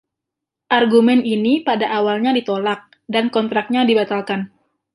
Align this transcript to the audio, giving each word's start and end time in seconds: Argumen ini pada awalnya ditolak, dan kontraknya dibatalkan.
Argumen 0.77 1.19
ini 1.35 1.53
pada 1.67 1.85
awalnya 1.97 2.31
ditolak, 2.39 2.81
dan 3.13 3.25
kontraknya 3.35 3.81
dibatalkan. 3.89 4.41